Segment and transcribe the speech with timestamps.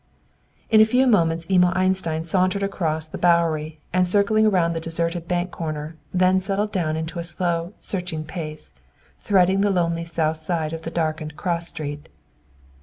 [0.71, 5.27] In a few moments Emil Einstein sauntered across the Bowery and circling around the deserted
[5.27, 8.73] bank corner, then settled down into a slow, searching pace,
[9.19, 12.09] threading the lonely south side of the darkened cross street.